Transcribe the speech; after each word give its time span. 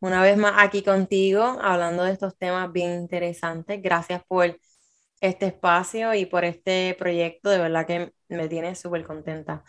Una 0.00 0.22
vez 0.22 0.38
más 0.38 0.54
aquí 0.56 0.82
contigo, 0.82 1.58
hablando 1.60 2.04
de 2.04 2.12
estos 2.12 2.36
temas 2.38 2.72
bien 2.72 2.92
interesantes. 2.92 3.82
Gracias 3.82 4.22
por 4.26 4.58
este 5.20 5.46
espacio 5.46 6.14
y 6.14 6.24
por 6.24 6.44
este 6.44 6.96
proyecto. 6.98 7.50
De 7.50 7.58
verdad 7.58 7.86
que 7.86 8.12
me 8.28 8.48
tiene 8.48 8.74
súper 8.74 9.04
contenta. 9.04 9.62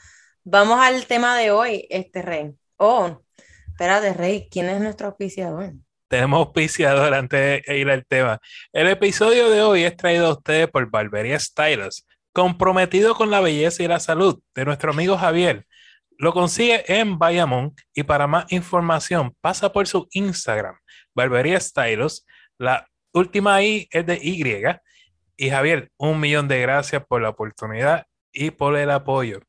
Vamos 0.43 0.79
al 0.79 1.05
tema 1.05 1.37
de 1.37 1.51
hoy, 1.51 1.85
este 1.89 2.21
Rey. 2.21 2.51
Oh, 2.77 3.21
espérate, 3.67 4.13
Rey, 4.13 4.47
¿quién 4.49 4.70
es 4.70 4.79
nuestro 4.79 5.07
auspiciador? 5.07 5.73
Tenemos 6.07 6.39
auspiciador 6.39 7.13
antes 7.13 7.61
de 7.65 7.77
ir 7.77 7.89
al 7.89 8.05
tema. 8.05 8.39
El 8.71 8.87
episodio 8.87 9.49
de 9.49 9.61
hoy 9.61 9.84
es 9.84 9.98
traído 9.98 10.27
a 10.27 10.34
ustedes 10.34 10.70
por 10.70 10.89
Barbería 10.89 11.39
Stylus, 11.39 12.05
comprometido 12.31 13.15
con 13.15 13.29
la 13.31 13.41
belleza 13.41 13.84
y 13.84 13.87
la 13.87 13.99
salud 13.99 14.41
de 14.55 14.65
nuestro 14.65 14.91
amigo 14.91 15.17
Javier. 15.17 15.67
Lo 16.21 16.34
consigue 16.34 16.84
en 16.88 17.17
Bayamón 17.17 17.73
y 17.95 18.03
para 18.03 18.27
más 18.27 18.45
información 18.52 19.35
pasa 19.41 19.73
por 19.73 19.88
su 19.88 20.07
Instagram, 20.12 20.77
Barbería 21.16 21.59
Stylus. 21.59 22.27
La 22.59 22.88
última 23.12 23.63
I 23.63 23.87
es 23.90 24.05
de 24.05 24.20
Y. 24.21 24.43
Y 25.35 25.49
Javier, 25.49 25.90
un 25.98 26.20
millón 26.20 26.48
de 26.48 26.62
gracias 26.62 27.04
por 27.07 27.23
la 27.23 27.29
oportunidad 27.29 28.05
y 28.32 28.51
por 28.51 28.77
el 28.77 28.91
apoyo. 28.91 29.40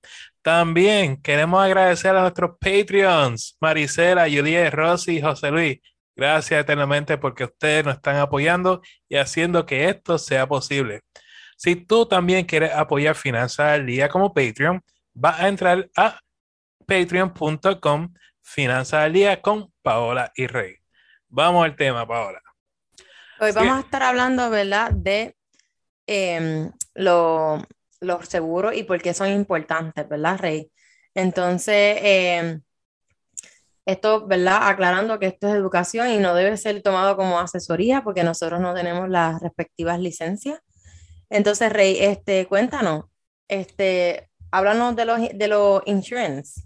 También 0.41 1.21
queremos 1.21 1.63
agradecer 1.63 2.17
a 2.17 2.23
nuestros 2.23 2.53
Patreons, 2.59 3.59
Marisela, 3.61 4.23
Juliet, 4.23 4.73
Rosy 4.73 5.19
y 5.19 5.21
José 5.21 5.51
Luis. 5.51 5.79
Gracias 6.17 6.59
eternamente 6.59 7.19
porque 7.19 7.45
ustedes 7.45 7.85
nos 7.85 7.97
están 7.97 8.17
apoyando 8.17 8.81
y 9.11 9.17
haciendo 9.17 9.67
que 9.67 9.91
esto 9.91 10.17
sea 10.17 10.47
posible. 10.47 11.03
Si 11.59 11.77
tú 11.77 12.07
también 12.07 12.47
quieres 12.47 12.73
apoyar 12.73 13.15
Finanzas 13.15 13.73
al 13.73 13.85
Día 13.85 14.09
como 14.09 14.33
Patreon, 14.33 14.81
vas 15.13 15.39
a 15.39 15.49
entrar 15.49 15.91
a 15.99 16.19
patreon.com 16.85 18.13
Finanzas 18.41 19.05
al 19.05 19.13
Día 19.13 19.41
con 19.41 19.73
Paola 19.83 20.33
y 20.35 20.47
Rey. 20.47 20.77
Vamos 21.29 21.65
al 21.65 21.77
tema, 21.77 22.07
Paola. 22.07 22.41
Hoy 23.41 23.53
vamos 23.53 23.77
a 23.77 23.81
estar 23.81 24.03
hablando, 24.03 24.51
¿verdad?, 24.51 24.91
de 24.93 25.37
eh, 26.07 26.71
lo 26.95 27.63
los 28.03 28.29
seguros 28.29 28.75
y 28.75 28.83
por 28.83 29.01
qué 29.01 29.15
son 29.15 29.29
importantes, 29.29 30.09
¿verdad, 30.09 30.39
Rey? 30.39 30.71
Entonces, 31.15 31.99
eh, 32.03 32.61
esto, 33.87 34.27
¿verdad? 34.27 34.69
Aclarando 34.69 35.19
que 35.19 35.27
esto 35.27 35.49
es 35.49 35.55
educación 35.55 36.11
y 36.11 36.19
no 36.19 36.35
debe 36.35 36.57
ser 36.57 36.83
tomado 36.83 37.17
como 37.17 37.39
asesoría 37.39 38.03
porque 38.03 38.25
nosotros 38.25 38.61
no 38.61 38.75
tenemos 38.75 39.09
las 39.09 39.41
respectivas 39.41 39.99
licencias. 40.01 40.61
Entonces, 41.31 41.73
Rey, 41.73 41.97
este, 42.01 42.47
cuéntanos, 42.47 43.05
este, 43.49 44.29
háblanos 44.51 44.97
de 44.97 45.05
los, 45.05 45.21
de 45.33 45.49
los 45.49 45.83
insurance. 45.87 46.63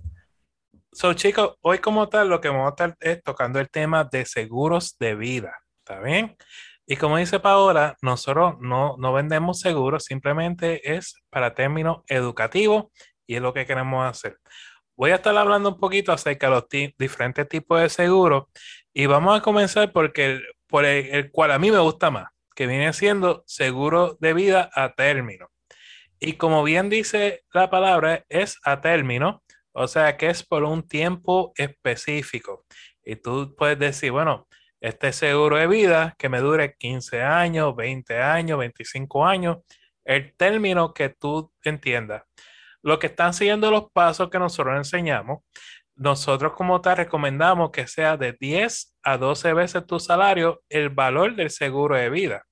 So, 0.98 1.12
chicos, 1.12 1.56
hoy 1.60 1.80
como 1.80 2.08
tal 2.08 2.30
lo 2.30 2.40
que 2.40 2.48
vamos 2.48 2.68
a 2.68 2.70
estar 2.70 2.96
es 3.00 3.22
tocando 3.22 3.60
el 3.60 3.68
tema 3.68 4.04
de 4.04 4.24
seguros 4.24 4.96
de 4.98 5.14
vida, 5.14 5.52
¿está 5.80 6.00
bien? 6.00 6.38
Y 6.86 6.96
como 6.96 7.18
dice 7.18 7.38
Paola, 7.38 7.98
nosotros 8.00 8.54
no, 8.60 8.96
no 8.96 9.12
vendemos 9.12 9.60
seguros, 9.60 10.04
simplemente 10.04 10.96
es 10.96 11.20
para 11.28 11.52
términos 11.52 11.98
educativos 12.08 12.86
y 13.26 13.34
es 13.34 13.42
lo 13.42 13.52
que 13.52 13.66
queremos 13.66 14.08
hacer. 14.08 14.38
Voy 14.96 15.10
a 15.10 15.16
estar 15.16 15.36
hablando 15.36 15.68
un 15.68 15.78
poquito 15.78 16.12
acerca 16.12 16.46
de 16.48 16.54
los 16.54 16.94
diferentes 16.96 17.46
tipos 17.46 17.78
de 17.78 17.90
seguros 17.90 18.44
y 18.94 19.04
vamos 19.04 19.38
a 19.38 19.42
comenzar 19.42 19.92
porque 19.92 20.40
por 20.66 20.86
el, 20.86 21.30
cual 21.30 21.50
a 21.50 21.58
mí 21.58 21.70
me 21.70 21.78
gusta 21.78 22.10
más, 22.10 22.30
que 22.54 22.66
viene 22.66 22.90
siendo 22.94 23.44
seguro 23.46 24.16
de 24.18 24.32
vida 24.32 24.70
a 24.72 24.94
término. 24.94 25.50
Y 26.18 26.38
como 26.38 26.62
bien 26.62 26.88
dice 26.88 27.44
la 27.52 27.68
palabra, 27.68 28.24
es 28.30 28.58
a 28.64 28.80
término, 28.80 29.42
o 29.78 29.86
sea 29.88 30.16
que 30.16 30.28
es 30.30 30.42
por 30.42 30.64
un 30.64 30.88
tiempo 30.88 31.52
específico. 31.56 32.64
Y 33.04 33.16
tú 33.16 33.54
puedes 33.56 33.78
decir, 33.78 34.10
bueno, 34.10 34.48
este 34.80 35.12
seguro 35.12 35.58
de 35.58 35.66
vida 35.66 36.14
que 36.18 36.30
me 36.30 36.40
dure 36.40 36.74
15 36.78 37.22
años, 37.22 37.76
20 37.76 38.18
años, 38.22 38.58
25 38.58 39.26
años, 39.26 39.58
el 40.04 40.34
término 40.34 40.94
que 40.94 41.10
tú 41.10 41.52
entiendas. 41.62 42.22
Lo 42.82 42.98
que 42.98 43.08
están 43.08 43.34
siguiendo 43.34 43.70
los 43.70 43.90
pasos 43.92 44.30
que 44.30 44.38
nosotros 44.38 44.76
enseñamos, 44.78 45.40
nosotros 45.94 46.54
como 46.54 46.80
tal 46.80 46.96
recomendamos 46.96 47.70
que 47.70 47.86
sea 47.86 48.16
de 48.16 48.34
10 48.40 48.96
a 49.02 49.18
12 49.18 49.52
veces 49.52 49.86
tu 49.86 50.00
salario 50.00 50.62
el 50.70 50.88
valor 50.88 51.36
del 51.36 51.50
seguro 51.50 51.96
de 51.96 52.08
vida. 52.08 52.46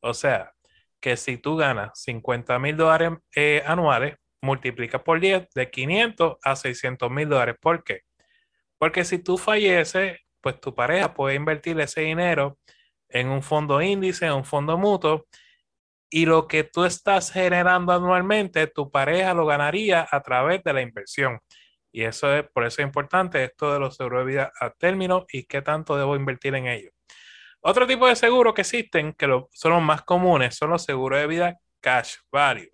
O 0.00 0.14
sea, 0.14 0.52
que 1.00 1.16
si 1.16 1.38
tú 1.38 1.56
ganas 1.56 1.90
50 2.02 2.56
mil 2.60 2.76
dólares 2.76 3.12
eh, 3.34 3.64
anuales, 3.66 4.14
multiplica 4.42 5.02
por 5.02 5.20
10 5.20 5.48
de 5.54 5.70
500 5.70 6.36
a 6.42 6.56
600 6.56 7.10
mil 7.10 7.28
dólares. 7.28 7.56
¿Por 7.60 7.84
qué? 7.84 8.02
Porque 8.78 9.04
si 9.04 9.18
tú 9.18 9.38
falleces, 9.38 10.18
pues 10.40 10.60
tu 10.60 10.74
pareja 10.74 11.14
puede 11.14 11.34
invertir 11.34 11.78
ese 11.80 12.02
dinero 12.02 12.58
en 13.08 13.28
un 13.28 13.42
fondo 13.42 13.80
índice, 13.82 14.26
en 14.26 14.32
un 14.32 14.44
fondo 14.44 14.78
mutuo, 14.78 15.26
y 16.10 16.26
lo 16.26 16.48
que 16.48 16.64
tú 16.64 16.84
estás 16.84 17.30
generando 17.32 17.92
anualmente, 17.92 18.66
tu 18.66 18.90
pareja 18.90 19.34
lo 19.34 19.46
ganaría 19.46 20.06
a 20.10 20.22
través 20.22 20.62
de 20.64 20.72
la 20.72 20.80
inversión. 20.80 21.40
Y 21.92 22.04
eso 22.04 22.34
es, 22.34 22.44
por 22.50 22.64
eso 22.64 22.82
es 22.82 22.86
importante 22.86 23.44
esto 23.44 23.72
de 23.72 23.80
los 23.80 23.96
seguros 23.96 24.20
de 24.20 24.30
vida 24.30 24.52
a 24.60 24.70
término 24.70 25.26
y 25.32 25.44
qué 25.44 25.62
tanto 25.62 25.96
debo 25.96 26.16
invertir 26.16 26.54
en 26.54 26.66
ellos. 26.66 26.92
Otro 27.60 27.86
tipo 27.86 28.06
de 28.06 28.16
seguro 28.16 28.54
que 28.54 28.62
existen, 28.62 29.12
que 29.14 29.26
son 29.52 29.72
los 29.72 29.82
más 29.82 30.02
comunes, 30.02 30.54
son 30.54 30.70
los 30.70 30.84
seguros 30.84 31.18
de 31.18 31.26
vida 31.26 31.58
cash 31.80 32.16
value. 32.30 32.70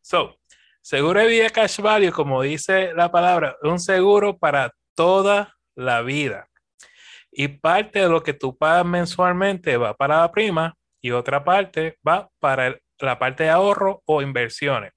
So, 0.00 0.38
seguro 0.86 1.18
de 1.18 1.26
vida 1.26 1.50
cash 1.50 1.80
value, 1.80 2.12
como 2.12 2.42
dice 2.42 2.94
la 2.94 3.10
palabra, 3.10 3.56
es 3.60 3.68
un 3.68 3.80
seguro 3.80 4.38
para 4.38 4.70
toda 4.94 5.52
la 5.74 6.02
vida 6.02 6.48
y 7.32 7.48
parte 7.48 7.98
de 7.98 8.08
lo 8.08 8.22
que 8.22 8.34
tú 8.34 8.56
pagas 8.56 8.86
mensualmente 8.86 9.76
va 9.78 9.94
para 9.94 10.20
la 10.20 10.30
prima 10.30 10.76
y 11.02 11.10
otra 11.10 11.42
parte 11.42 11.98
va 12.06 12.30
para 12.38 12.78
la 13.00 13.18
parte 13.18 13.42
de 13.42 13.50
ahorro 13.50 14.00
o 14.06 14.22
inversiones. 14.22 14.92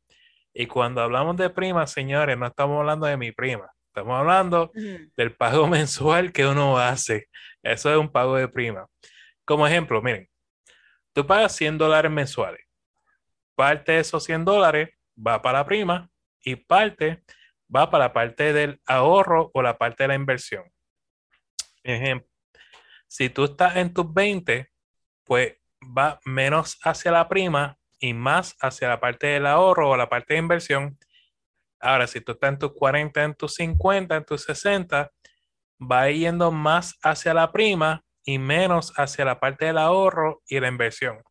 Y 0.54 0.68
cuando 0.68 1.02
hablamos 1.02 1.38
de 1.38 1.50
prima, 1.50 1.88
señores, 1.88 2.38
no 2.38 2.46
estamos 2.46 2.80
hablando 2.80 3.08
de 3.08 3.18
mi 3.18 3.32
prima, 3.32 3.72
estamos 3.88 4.20
hablando 4.20 4.72
del 5.18 5.36
pago 5.36 5.66
mensual 5.68 6.32
que 6.32 6.46
uno 6.46 6.78
hace. 6.78 7.30
Eso 7.64 7.92
es 7.92 7.98
un 7.98 8.12
pago 8.12 8.36
de 8.36 8.48
prima. 8.48 8.86
Como 9.44 9.66
ejemplo, 9.66 10.04
miren, 10.04 10.30
tú 11.14 11.26
pagas 11.26 11.56
100 11.56 11.80
dólares 11.80 12.12
mensuales. 12.12 12.62
Parte 13.56 13.94
de 13.94 14.00
esos 14.02 14.24
100 14.24 14.46
dólares 14.46 14.90
va 15.26 15.42
para 15.42 15.60
la 15.60 15.66
prima 15.66 16.10
y 16.42 16.56
parte 16.56 17.24
va 17.74 17.90
para 17.90 18.06
la 18.06 18.14
parte 18.14 18.54
del 18.54 18.82
ahorro 18.86 19.52
o 19.54 19.62
la 19.62 19.78
parte 19.78 20.04
de 20.04 20.08
la 20.10 20.16
inversión. 20.16 20.64
Ejemplo, 21.84 22.28
si 23.08 23.30
tú 23.30 23.46
estás 23.46 23.76
en 23.76 23.94
tus 23.94 24.12
20, 24.14 24.72
pues 25.24 25.56
va 25.82 26.20
menos 26.26 26.78
hacia 26.84 27.12
la 27.12 27.28
prima 27.28 27.78
y 28.00 28.14
más 28.14 28.56
hacia 28.62 28.90
la 28.90 29.00
parte 29.00 29.28
del 29.28 29.46
ahorro 29.46 29.90
o 29.90 29.98
la 29.98 30.10
parte 30.10 30.34
de 30.34 30.40
inversión. 30.40 30.98
Ahora, 31.80 32.08
si 32.08 32.22
tú 32.22 32.34
estás 32.34 32.50
en 32.54 32.60
tus 32.60 32.74
40, 32.74 33.24
en 33.24 33.36
tus 33.36 33.56
50, 33.56 34.18
en 34.18 34.26
tus 34.26 34.44
60, 34.44 35.12
va 35.80 36.10
yendo 36.10 36.52
más 36.52 36.98
hacia 37.02 37.34
la 37.34 37.52
prima 37.52 38.04
y 38.24 38.38
menos 38.38 38.94
hacia 38.98 39.26
la 39.26 39.40
parte 39.40 39.66
del 39.66 39.78
ahorro 39.78 40.42
y 40.48 40.60
la 40.60 40.68
inversión. 40.68 41.24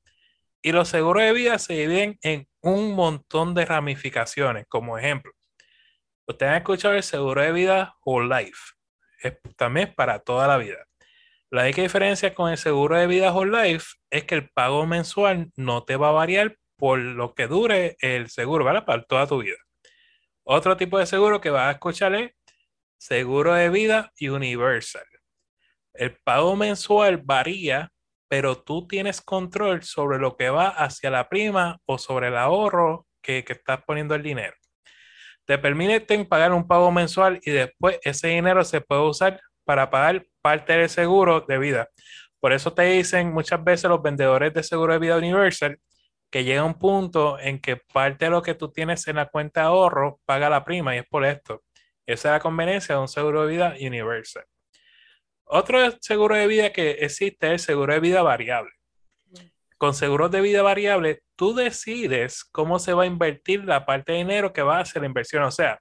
Y 0.62 0.72
los 0.72 0.88
seguros 0.88 1.22
de 1.22 1.32
vida 1.32 1.58
se 1.58 1.75
dividen 1.75 2.19
en 2.22 2.49
un 2.60 2.94
montón 2.94 3.55
de 3.55 3.64
ramificaciones. 3.64 4.66
Como 4.69 4.99
ejemplo, 4.99 5.32
ustedes 6.26 6.50
han 6.50 6.58
escuchado 6.58 6.94
el 6.94 7.02
seguro 7.02 7.43
de 7.43 7.52
vida 7.52 7.96
Whole 8.05 8.43
Life. 8.43 8.58
Es, 9.22 9.38
también 9.56 9.88
es 9.88 9.94
para 9.94 10.19
toda 10.20 10.46
la 10.46 10.56
vida. 10.56 10.84
La 11.50 11.62
única 11.62 11.81
diferencia 11.81 12.34
con 12.34 12.50
el 12.50 12.58
seguro 12.58 12.96
de 12.96 13.06
vida 13.06 13.32
Whole 13.32 13.62
Life 13.62 13.87
es 14.10 14.25
que 14.25 14.34
el 14.34 14.50
pago 14.50 14.87
mensual 14.87 15.50
no 15.56 15.84
te 15.84 15.96
va 15.96 16.10
a 16.10 16.12
variar 16.12 16.56
por 16.76 16.99
lo 16.99 17.34
que 17.34 17.46
dure 17.46 17.96
el 18.00 18.28
seguro, 18.28 18.64
¿vale? 18.64 18.82
Para 18.82 19.02
toda 19.02 19.26
tu 19.26 19.38
vida. 19.38 19.56
Otro 20.44 20.76
tipo 20.76 20.99
de 20.99 21.06
seguro 21.06 21.40
que 21.40 21.50
vas 21.50 21.69
a 21.69 21.72
escuchar 21.72 22.14
es 22.14 22.32
seguro 22.99 23.55
de 23.55 23.70
vida 23.70 24.12
universal. 24.20 25.05
El 25.93 26.16
pago 26.25 26.55
mensual 26.55 27.19
varía, 27.19 27.90
pero 28.29 28.63
tú 28.63 28.87
tienes 28.87 29.21
control 29.21 29.83
sobre 29.83 30.19
lo 30.19 30.37
que 30.37 30.51
va 30.51 30.69
hacia 30.69 31.11
la 31.11 31.29
prima 31.29 31.81
o 31.87 31.99
sobre 31.99 32.29
el 32.29 32.37
ahorro 32.37 33.07
que, 33.23 33.45
que 33.45 33.55
estás 33.55 33.83
poniendo 33.85 34.15
el 34.15 34.23
dinero. 34.23 34.55
Te 35.47 35.59
permite 35.59 36.25
pagar 36.27 36.53
un 36.53 36.67
pago 36.67 36.93
mensual 36.93 37.41
y 37.43 37.51
después 37.51 37.99
ese 38.03 38.29
dinero 38.29 38.65
se 38.65 38.83
puede 38.83 39.03
usar 39.03 39.41
para 39.65 39.91
pagar 39.91 40.27
parte 40.43 40.75
del 40.75 40.89
seguro 40.89 41.41
de 41.41 41.59
vida. 41.59 41.89
Por 42.41 42.53
eso 42.53 42.73
te 42.73 42.83
dicen 42.83 43.33
muchas 43.33 43.63
veces 43.65 43.91
los 43.91 44.03
vendedores 44.03 44.55
de 44.55 44.63
seguro 44.63 44.93
de 44.93 44.99
vida 44.99 45.17
universal 45.17 45.79
que 46.31 46.45
llega 46.45 46.65
un 46.65 46.79
punto 46.79 47.39
en 47.39 47.59
que 47.61 47.77
parte 47.77 48.27
de 48.27 48.31
lo 48.31 48.43
que 48.43 48.55
tú 48.55 48.71
tienes 48.71 49.09
en 49.09 49.17
la 49.17 49.27
cuenta 49.27 49.63
de 49.63 49.67
ahorro 49.69 50.21
paga 50.27 50.51
la 50.51 50.65
prima 50.65 50.95
y 50.95 50.99
es 50.99 51.07
por 51.07 51.25
esto. 51.25 51.63
Esa 52.07 52.29
es 52.29 52.33
la 52.35 52.41
conveniencia 52.41 52.95
de 52.95 53.01
un 53.01 53.09
seguro 53.09 53.43
de 53.47 53.53
vida 53.53 53.75
universal. 53.81 54.45
Otro 55.50 55.79
seguro 56.00 56.37
de 56.37 56.47
vida 56.47 56.73
que 56.73 56.91
existe 56.91 57.47
es 57.47 57.53
el 57.53 57.59
seguro 57.59 57.95
de 57.95 58.00
vida 58.00 58.23
variable. 58.23 58.71
Con 59.79 59.95
seguros 59.95 60.31
de 60.31 60.43
vida 60.43 60.61
variable, 60.62 61.23
tú 61.37 61.55
decides 61.55 62.45
cómo 62.45 62.79
se 62.79 62.93
va 62.93 63.05
a 63.05 63.06
invertir 63.06 63.65
la 63.65 63.87
parte 63.87 64.12
de 64.12 64.19
dinero 64.19 64.53
que 64.53 64.62
va 64.62 64.79
a 64.79 64.81
hacer 64.81 65.03
la 65.03 65.09
inversión. 65.09 65.45
O 65.45 65.50
sea, 65.50 65.81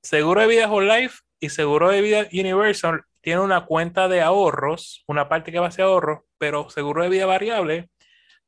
seguro 0.00 0.42
de 0.42 0.46
vida 0.46 0.70
Whole 0.70 1.00
Life 1.00 1.20
y 1.40 1.48
seguro 1.48 1.90
de 1.90 2.02
vida 2.02 2.28
Universal 2.32 3.02
tiene 3.20 3.40
una 3.40 3.66
cuenta 3.66 4.06
de 4.06 4.20
ahorros, 4.20 5.02
una 5.08 5.28
parte 5.28 5.50
que 5.50 5.58
va 5.58 5.68
hacia 5.68 5.84
ahorros, 5.84 6.20
pero 6.38 6.70
seguro 6.70 7.02
de 7.02 7.08
vida 7.08 7.26
variable 7.26 7.90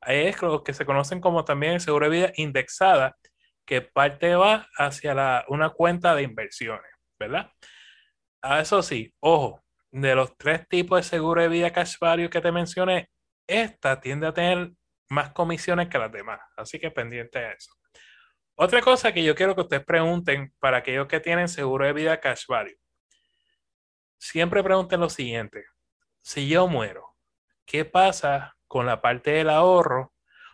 es 0.07 0.41
lo 0.41 0.63
que 0.63 0.73
se 0.73 0.85
conocen 0.85 1.19
como 1.19 1.43
también 1.43 1.79
seguro 1.79 2.09
de 2.09 2.15
vida 2.15 2.31
indexada, 2.35 3.17
que 3.65 3.81
parte 3.81 4.35
va 4.35 4.69
hacia 4.77 5.43
una 5.47 5.71
cuenta 5.71 6.15
de 6.15 6.23
inversiones, 6.23 6.91
¿verdad? 7.19 7.51
Eso 8.61 8.81
sí, 8.81 9.13
ojo, 9.19 9.63
de 9.93 10.15
los 10.15 10.35
tres 10.37 10.67
tipos 10.67 10.97
de 10.99 11.03
seguro 11.03 11.41
de 11.41 11.47
vida 11.47 11.71
cash 11.71 11.97
value 11.99 12.29
que 12.29 12.41
te 12.41 12.51
mencioné, 12.51 13.11
esta 13.45 14.01
tiende 14.01 14.25
a 14.25 14.33
tener 14.33 14.71
más 15.07 15.31
comisiones 15.33 15.87
que 15.87 15.99
las 15.99 16.11
demás, 16.11 16.39
así 16.57 16.79
que 16.79 16.89
pendiente 16.89 17.37
a 17.37 17.51
eso. 17.51 17.71
Otra 18.55 18.81
cosa 18.81 19.13
que 19.13 19.23
yo 19.23 19.35
quiero 19.35 19.53
que 19.53 19.61
ustedes 19.61 19.85
pregunten 19.85 20.51
para 20.59 20.77
aquellos 20.77 21.07
que 21.07 21.19
tienen 21.19 21.47
seguro 21.47 21.85
de 21.85 21.93
vida 21.93 22.19
cash 22.19 22.45
value, 22.47 22.75
siempre 24.17 24.63
pregunten 24.63 24.99
lo 24.99 25.09
siguiente, 25.09 25.65
si 26.21 26.47
yo 26.47 26.67
muero, 26.67 27.15
¿qué 27.63 27.85
pasa 27.85 28.57
con 28.67 28.87
la 28.87 28.99
parte 28.99 29.29
del 29.31 29.49
ahorro 29.49 30.11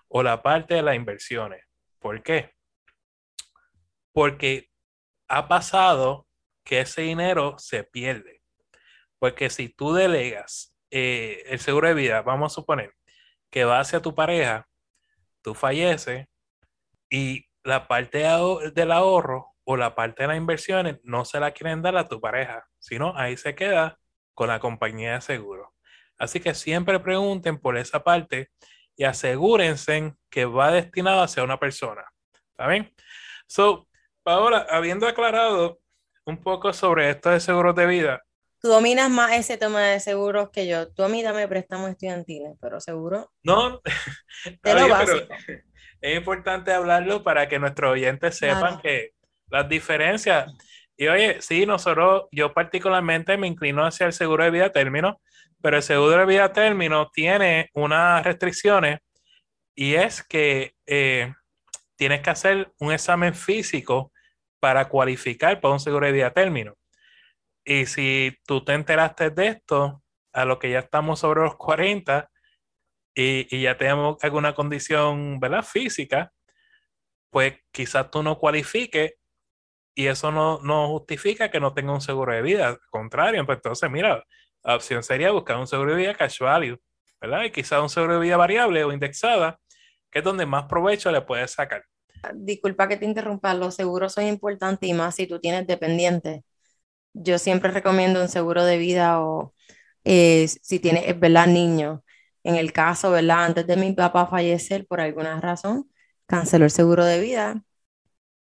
o 0.09 0.21
la 0.21 0.43
parte 0.43 0.73
de 0.73 0.81
las 0.81 0.95
inversiones? 0.95 1.63
¿Por 1.99 2.21
qué? 2.23 2.55
Porque 4.11 4.69
ha 5.29 5.47
pasado 5.47 6.27
que 6.65 6.81
ese 6.81 7.03
dinero 7.03 7.55
se 7.57 7.85
pierde. 7.85 8.38
Porque 9.19 9.49
si 9.49 9.69
tú 9.69 9.93
delegas 9.93 10.75
eh, 10.91 11.43
el 11.47 11.59
seguro 11.59 11.87
de 11.87 11.93
vida, 11.93 12.21
vamos 12.21 12.53
a 12.53 12.55
suponer 12.55 12.93
que 13.51 13.65
va 13.65 13.79
hacia 13.79 14.01
tu 14.01 14.15
pareja, 14.15 14.67
tú 15.41 15.53
falleces 15.55 16.27
y 17.09 17.45
la 17.63 17.87
parte 17.87 18.25
del 18.73 18.91
ahorro 18.91 19.53
o 19.63 19.77
la 19.77 19.95
parte 19.95 20.23
de 20.23 20.27
las 20.29 20.37
inversiones 20.37 20.99
no 21.03 21.25
se 21.25 21.39
la 21.39 21.51
quieren 21.51 21.81
dar 21.81 21.97
a 21.97 22.07
tu 22.07 22.21
pareja, 22.21 22.67
sino 22.79 23.15
ahí 23.17 23.37
se 23.37 23.55
queda 23.55 23.99
con 24.33 24.47
la 24.47 24.59
compañía 24.59 25.13
de 25.13 25.21
seguro. 25.21 25.73
Así 26.17 26.39
que 26.39 26.53
siempre 26.53 26.99
pregunten 26.99 27.59
por 27.59 27.77
esa 27.77 28.03
parte 28.03 28.51
y 28.95 29.03
asegúrense 29.03 30.15
que 30.29 30.45
va 30.45 30.71
destinado 30.71 31.21
hacia 31.21 31.43
una 31.43 31.59
persona. 31.59 32.03
¿Está 32.51 32.67
bien? 32.67 32.93
So, 33.47 33.87
ahora, 34.25 34.65
habiendo 34.69 35.07
aclarado 35.07 35.79
un 36.25 36.37
poco 36.37 36.73
sobre 36.73 37.09
esto 37.09 37.29
de 37.29 37.39
seguros 37.39 37.75
de 37.75 37.85
vida, 37.85 38.21
Tú 38.61 38.67
dominas 38.67 39.09
más 39.09 39.31
ese 39.33 39.57
tema 39.57 39.81
de 39.81 39.99
seguros 39.99 40.49
que 40.51 40.67
yo. 40.67 40.91
Tú 40.91 41.03
a 41.03 41.09
mí 41.09 41.23
dame 41.23 41.47
préstamos 41.47 41.89
estudiantiles, 41.89 42.57
pero 42.59 42.79
seguro. 42.81 43.31
No, 43.41 43.81
de 44.63 44.73
lo 44.73 44.89
básico. 44.89 45.27
es 46.01 46.17
importante 46.17 46.73
hablarlo 46.73 47.23
para 47.23 47.47
que 47.47 47.59
nuestros 47.59 47.93
oyentes 47.93 48.37
sepan 48.37 48.79
que 48.81 49.11
las 49.47 49.67
diferencias. 49.69 50.51
Y 50.97 51.07
oye, 51.07 51.41
sí, 51.41 51.65
nosotros, 51.65 52.25
yo 52.31 52.53
particularmente 52.53 53.37
me 53.37 53.47
inclino 53.47 53.85
hacia 53.85 54.05
el 54.05 54.13
seguro 54.13 54.43
de 54.43 54.51
vida 54.51 54.71
término, 54.71 55.21
pero 55.61 55.77
el 55.77 55.83
seguro 55.83 56.17
de 56.17 56.25
vida 56.25 56.51
término 56.51 57.09
tiene 57.13 57.69
unas 57.73 58.23
restricciones 58.25 58.99
y 59.73 59.95
es 59.95 60.23
que 60.23 60.73
eh, 60.85 61.33
tienes 61.95 62.21
que 62.21 62.29
hacer 62.29 62.73
un 62.79 62.91
examen 62.91 63.33
físico 63.33 64.11
para 64.59 64.89
cualificar 64.89 65.61
para 65.61 65.73
un 65.73 65.79
seguro 65.79 66.05
de 66.05 66.11
vida 66.11 66.31
término. 66.31 66.75
Y 67.69 67.85
si 67.85 68.35
tú 68.47 68.65
te 68.65 68.73
enteraste 68.73 69.29
de 69.29 69.47
esto, 69.49 70.01
a 70.33 70.43
lo 70.43 70.57
que 70.57 70.71
ya 70.71 70.79
estamos 70.79 71.19
sobre 71.19 71.41
los 71.41 71.55
40 71.55 72.27
y, 73.13 73.61
ya 73.61 73.77
tenemos 73.77 74.17
alguna 74.23 74.55
condición 74.55 75.39
¿verdad? 75.39 75.63
física, 75.63 76.33
pues 77.29 77.59
quizás 77.71 78.09
tú 78.09 78.23
no 78.23 78.39
cualifiques 78.39 79.13
y 79.93 80.07
eso 80.07 80.31
no, 80.31 80.59
no 80.63 80.87
justifica 80.87 81.51
que 81.51 81.59
no 81.59 81.71
tenga 81.75 81.93
un 81.93 82.01
seguro 82.01 82.33
de 82.33 82.41
vida. 82.41 82.69
Al 82.69 82.79
contrario, 82.89 83.45
pues 83.45 83.59
entonces, 83.59 83.91
mira, 83.91 84.23
la 84.63 84.75
opción 84.75 85.03
sería 85.03 85.29
buscar 85.29 85.57
un 85.57 85.67
seguro 85.67 85.91
de 85.91 85.97
vida 85.97 86.15
cash 86.15 86.39
value, 86.39 86.79
¿verdad? 87.21 87.43
Y 87.43 87.51
quizás 87.51 87.83
un 87.83 87.89
seguro 87.89 88.15
de 88.15 88.21
vida 88.21 88.37
variable 88.37 88.83
o 88.83 88.91
indexada, 88.91 89.59
que 90.09 90.19
es 90.19 90.25
donde 90.25 90.47
más 90.47 90.63
provecho 90.63 91.11
le 91.11 91.21
puedes 91.21 91.51
sacar. 91.51 91.85
Disculpa 92.33 92.87
que 92.87 92.97
te 92.97 93.05
interrumpa, 93.05 93.53
los 93.53 93.75
seguros 93.75 94.13
son 94.13 94.25
importantes 94.25 94.89
y 94.89 94.93
más 94.93 95.13
si 95.13 95.27
tú 95.27 95.39
tienes 95.39 95.67
dependientes 95.67 96.41
yo 97.13 97.39
siempre 97.39 97.71
recomiendo 97.71 98.21
un 98.21 98.29
seguro 98.29 98.63
de 98.65 98.77
vida 98.77 99.21
o 99.21 99.53
eh, 100.03 100.47
si 100.47 100.79
tiene, 100.79 101.13
¿verdad? 101.13 101.47
Niño. 101.47 102.03
En 102.43 102.55
el 102.55 102.71
caso, 102.73 103.11
¿verdad? 103.11 103.45
Antes 103.45 103.67
de 103.67 103.77
mi 103.77 103.93
papá 103.93 104.27
fallecer 104.27 104.87
por 104.87 105.01
alguna 105.01 105.39
razón, 105.41 105.91
canceló 106.25 106.65
el 106.65 106.71
seguro 106.71 107.05
de 107.05 107.19
vida 107.19 107.63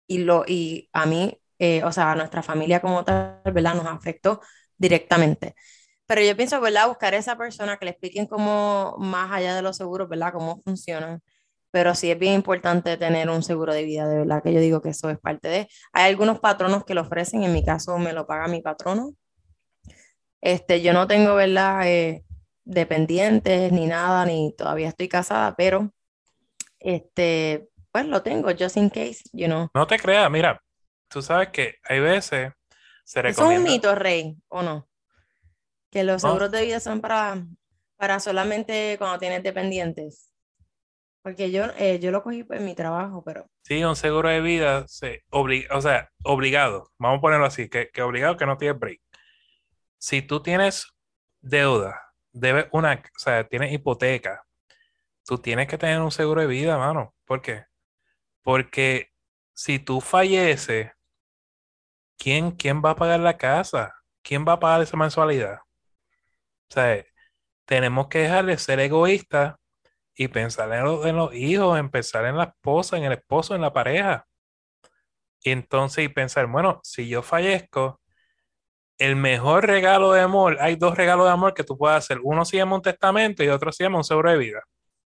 y, 0.06 0.18
lo, 0.18 0.44
y 0.46 0.88
a 0.92 1.06
mí, 1.06 1.40
eh, 1.58 1.82
o 1.84 1.92
sea, 1.92 2.12
a 2.12 2.14
nuestra 2.16 2.42
familia 2.42 2.80
como 2.80 3.04
tal, 3.04 3.40
¿verdad? 3.44 3.74
Nos 3.74 3.86
afectó 3.86 4.40
directamente. 4.76 5.54
Pero 6.06 6.22
yo 6.22 6.36
pienso, 6.36 6.60
¿verdad? 6.60 6.88
Buscar 6.88 7.14
a 7.14 7.18
esa 7.18 7.36
persona 7.36 7.76
que 7.78 7.86
le 7.86 7.92
expliquen 7.92 8.26
cómo, 8.26 8.96
más 8.98 9.30
allá 9.32 9.54
de 9.56 9.62
los 9.62 9.76
seguros, 9.76 10.08
¿verdad? 10.08 10.32
Cómo 10.32 10.62
funcionan 10.64 11.22
pero 11.70 11.94
sí 11.94 12.10
es 12.10 12.18
bien 12.18 12.34
importante 12.34 12.96
tener 12.96 13.28
un 13.28 13.42
seguro 13.42 13.72
de 13.72 13.84
vida, 13.84 14.08
de 14.08 14.18
verdad 14.18 14.42
que 14.42 14.52
yo 14.52 14.60
digo 14.60 14.80
que 14.80 14.90
eso 14.90 15.10
es 15.10 15.18
parte 15.18 15.48
de... 15.48 15.68
Hay 15.92 16.10
algunos 16.10 16.40
patronos 16.40 16.84
que 16.84 16.94
lo 16.94 17.02
ofrecen, 17.02 17.42
en 17.42 17.52
mi 17.52 17.64
caso 17.64 17.98
me 17.98 18.12
lo 18.12 18.26
paga 18.26 18.48
mi 18.48 18.60
patrono. 18.62 19.14
Este, 20.40 20.80
yo 20.82 20.92
no 20.92 21.06
tengo, 21.06 21.34
¿verdad? 21.34 21.86
Eh, 21.86 22.24
dependientes 22.64 23.72
ni 23.72 23.86
nada, 23.86 24.24
ni 24.24 24.54
todavía 24.56 24.88
estoy 24.88 25.08
casada, 25.08 25.54
pero 25.56 25.92
este, 26.78 27.68
pues 27.90 28.06
lo 28.06 28.22
tengo, 28.22 28.50
just 28.58 28.76
in 28.76 28.88
case, 28.88 29.22
you 29.32 29.46
know. 29.46 29.68
No 29.74 29.86
te 29.86 29.98
creas, 29.98 30.30
mira, 30.30 30.62
tú 31.08 31.22
sabes 31.22 31.48
que 31.48 31.76
hay 31.84 32.00
veces 32.00 32.52
se 33.04 33.22
recomienda... 33.22 33.54
¿Es 33.54 33.60
un 33.60 33.64
mito, 33.64 33.94
Rey, 33.94 34.36
o 34.48 34.62
no? 34.62 34.88
Que 35.90 36.04
los 36.04 36.22
seguros 36.22 36.50
de 36.50 36.62
vida 36.62 36.80
son 36.80 37.00
para, 37.00 37.42
para 37.96 38.20
solamente 38.20 38.96
cuando 38.98 39.18
tienes 39.18 39.42
dependientes. 39.42 40.27
Porque 41.22 41.50
yo, 41.50 41.64
eh, 41.78 41.98
yo 41.98 42.10
lo 42.10 42.22
cogí 42.22 42.44
en 42.50 42.64
mi 42.64 42.74
trabajo, 42.74 43.22
pero... 43.24 43.46
Sí, 43.62 43.82
un 43.84 43.96
seguro 43.96 44.28
de 44.28 44.40
vida, 44.40 44.86
se 44.88 45.22
o 45.30 45.80
sea, 45.80 46.10
obligado, 46.22 46.90
vamos 46.98 47.18
a 47.18 47.20
ponerlo 47.20 47.46
así, 47.46 47.68
que, 47.68 47.90
que 47.90 48.02
obligado 48.02 48.36
que 48.36 48.46
no 48.46 48.56
tiene 48.56 48.74
break. 48.74 49.00
Si 49.98 50.22
tú 50.22 50.42
tienes 50.42 50.86
deuda, 51.40 52.00
debes 52.32 52.66
una, 52.72 52.94
o 52.94 53.18
sea, 53.18 53.46
tienes 53.46 53.72
hipoteca, 53.72 54.44
tú 55.24 55.38
tienes 55.38 55.66
que 55.68 55.76
tener 55.78 56.00
un 56.00 56.10
seguro 56.10 56.40
de 56.40 56.46
vida, 56.46 56.78
mano. 56.78 57.14
¿Por 57.26 57.42
qué? 57.42 57.64
Porque 58.42 59.10
si 59.54 59.78
tú 59.78 60.00
falleces, 60.00 60.92
¿quién, 62.16 62.52
¿quién 62.52 62.82
va 62.82 62.90
a 62.90 62.96
pagar 62.96 63.20
la 63.20 63.36
casa? 63.36 63.94
¿Quién 64.22 64.46
va 64.46 64.54
a 64.54 64.60
pagar 64.60 64.82
esa 64.82 64.96
mensualidad? 64.96 65.58
O 66.70 66.74
sea, 66.74 67.04
tenemos 67.64 68.08
que 68.08 68.20
dejar 68.20 68.46
de 68.46 68.56
ser 68.58 68.80
egoístas 68.80 69.56
y 70.20 70.26
pensar 70.26 70.70
en, 70.72 71.16
los 71.16 71.32
hijos, 71.32 71.78
en 71.78 71.90
pensar 71.90 72.24
en 72.24 72.36
la 72.36 72.44
esposa, 72.44 72.96
en 72.96 73.04
el 73.04 73.12
esposo, 73.12 73.54
en 73.54 73.60
la 73.60 73.72
pareja. 73.72 74.26
Y 75.44 75.52
entonces, 75.52 76.04
y 76.04 76.08
pensar, 76.08 76.48
bueno, 76.48 76.80
si 76.82 77.08
yo 77.08 77.22
fallezco, 77.22 78.00
el 78.98 79.14
mejor 79.14 79.64
regalo 79.64 80.10
de 80.10 80.20
amor, 80.20 80.56
hay 80.60 80.74
dos 80.74 80.96
regalos 80.96 81.26
de 81.26 81.32
amor 81.32 81.54
que 81.54 81.62
tú 81.62 81.78
puedes 81.78 81.98
hacer. 81.98 82.18
Uno 82.24 82.44
se 82.44 82.56
llama 82.56 82.74
un 82.74 82.82
testamento 82.82 83.44
y 83.44 83.48
otro 83.48 83.70
se 83.70 83.84
llama 83.84 83.98
un 83.98 84.04
seguro 84.04 84.32
de 84.32 84.38
vida. 84.38 84.64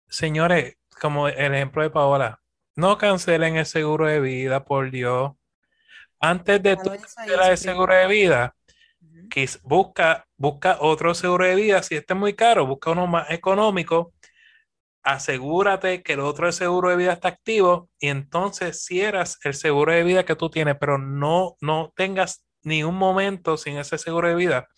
Señores, 0.09 0.77
como 0.99 1.29
el 1.29 1.55
ejemplo 1.55 1.83
de 1.83 1.91
Paola, 1.91 2.41
no 2.75 2.97
cancelen 2.97 3.57
el 3.57 3.67
seguro 3.67 4.07
de 4.07 4.19
vida, 4.19 4.65
por 4.65 4.91
Dios. 4.91 5.33
Antes 6.21 6.63
de 6.63 6.79
cancelar 6.79 7.51
el 7.51 7.59
seguro 7.59 7.95
de 7.95 8.07
vida, 8.07 8.57
busca, 9.63 10.27
busca 10.39 10.79
otro 10.81 11.15
seguro 11.15 11.45
de 11.45 11.55
vida. 11.55 11.83
Si 11.83 11.97
este 11.97 12.15
es 12.15 12.19
muy 12.19 12.33
caro, 12.33 12.65
busca 12.67 12.93
uno 12.93 13.07
más 13.07 13.31
económico 13.31 14.15
asegúrate 15.03 16.03
que 16.03 16.15
el 16.15 16.21
otro 16.21 16.51
seguro 16.53 16.91
de 16.91 16.97
vida 16.97 17.13
está 17.13 17.29
activo 17.29 17.91
y 17.99 18.09
entonces 18.09 18.85
cierras 18.85 19.39
el 19.45 19.55
seguro 19.55 19.93
de 19.93 20.05
vida 20.05 20.25
que 20.25 20.37
tú 20.37 20.51
tienes, 20.51 20.77
pero 20.79 20.99
no, 20.99 21.57
no 21.61 21.93
tengas 21.97 22.45
ni 22.63 22.85
un 22.85 22.95
momento 22.95 23.57
sin 23.57 23.77
ese 23.79 23.99
seguro 23.99 24.29
de 24.29 24.35
vida. 24.35 24.69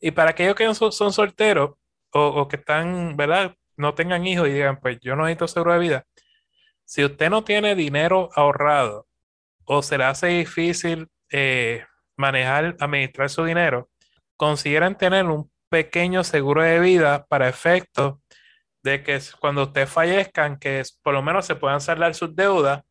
Y 0.00 0.12
para 0.12 0.30
aquellos 0.30 0.54
que 0.54 0.72
son, 0.74 1.12
solteros 1.12 1.72
o, 2.12 2.46
que 2.46 2.56
están, 2.56 3.16
¿verdad? 3.16 3.56
No 3.76 3.94
tengan 3.94 4.26
hijos 4.26 4.48
y 4.48 4.52
digan, 4.52 4.78
pues 4.80 4.98
yo 5.00 5.16
no 5.16 5.24
necesito 5.24 5.48
seguro 5.48 5.72
de 5.72 5.80
vida. 5.80 6.04
Si 6.84 7.04
usted 7.04 7.30
no 7.30 7.42
tiene 7.42 7.74
dinero 7.74 8.28
ahorrado 8.34 9.06
o 9.64 9.82
se 9.82 9.98
le 9.98 10.04
hace 10.04 10.28
difícil 10.28 11.08
eh, 11.32 11.84
manejar, 12.16 12.76
administrar 12.78 13.30
su 13.30 13.44
dinero, 13.44 13.90
consideren 14.36 14.94
tener 14.96 15.24
un 15.26 15.50
pequeño 15.68 16.22
seguro 16.22 16.62
de 16.62 16.78
vida 16.78 17.26
para 17.26 17.48
efectos 17.48 18.16
de 18.84 19.02
que 19.02 19.18
cuando 19.40 19.62
ustedes 19.64 19.90
fallezcan, 19.90 20.58
que 20.58 20.82
por 21.02 21.14
lo 21.14 21.22
menos 21.22 21.46
se 21.46 21.56
puedan 21.56 21.80
saldar 21.80 22.14
sus 22.14 22.36
deudas 22.36 22.82